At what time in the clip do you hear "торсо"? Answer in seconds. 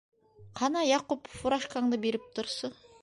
2.39-2.73